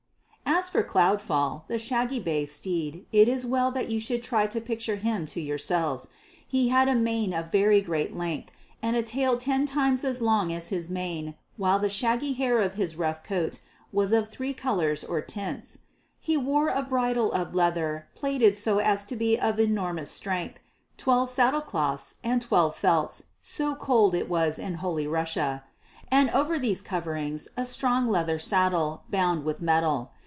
As 0.53 0.69
for 0.69 0.83
Cloudfall, 0.83 1.65
the 1.67 1.79
shaggy 1.79 2.19
bay 2.19 2.45
steed, 2.45 3.07
it 3.11 3.27
is 3.27 3.47
well 3.47 3.71
that 3.71 3.89
you 3.89 3.99
should 3.99 4.21
try 4.21 4.45
to 4.47 4.61
picture 4.61 4.97
him 4.97 5.25
to 5.27 5.41
yourselves. 5.41 6.07
He 6.45 6.67
had 6.69 6.87
a 6.87 6.93
mane 6.93 7.33
of 7.33 7.51
very 7.51 7.81
great 7.81 8.15
length, 8.15 8.51
and 8.79 8.95
a 8.95 9.01
tail 9.01 9.37
ten 9.37 9.65
times 9.65 10.03
as 10.03 10.21
long 10.21 10.51
as 10.51 10.67
his 10.67 10.87
mane, 10.87 11.33
while 11.57 11.79
the 11.79 11.89
shaggy 11.89 12.33
hair 12.33 12.59
of 12.59 12.75
his 12.75 12.95
rough 12.95 13.23
coat 13.23 13.59
was 13.91 14.11
of 14.11 14.29
three 14.29 14.53
colours 14.53 15.03
or 15.03 15.19
tints. 15.19 15.79
He 16.19 16.37
wore 16.37 16.67
a 16.67 16.83
bridle 16.83 17.31
of 17.31 17.55
leather 17.55 18.07
plaited 18.13 18.55
so 18.55 18.77
as 18.77 19.03
to 19.05 19.15
be 19.15 19.39
of 19.39 19.57
enormous 19.57 20.11
strength, 20.11 20.59
twelve 20.95 21.29
saddle 21.29 21.61
cloths 21.61 22.15
and 22.23 22.39
twelve 22.41 22.75
felts 22.75 23.23
(so 23.41 23.73
cold 23.73 24.13
it 24.13 24.29
was 24.29 24.59
in 24.59 24.75
Holy 24.75 25.07
Russia), 25.07 25.63
and 26.11 26.29
over 26.31 26.59
these 26.59 26.83
coverings 26.83 27.47
a 27.57 27.65
strong 27.65 28.07
leather 28.07 28.37
saddle 28.37 29.03
bound 29.09 29.43
with 29.43 29.61
metal. 29.63 30.11